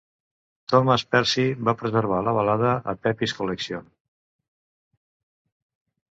[0.71, 3.85] Thomas Percy va preservar la balada a "Pepys Collection".